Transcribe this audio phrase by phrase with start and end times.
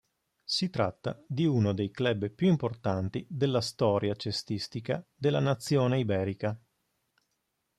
[0.43, 6.59] Si tratta di uno dei club più importanti della storia cestistica della nazione iberica.